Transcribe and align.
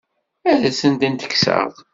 Ad 0.51 0.61
asen-tent-kkseɣ? 0.69 1.71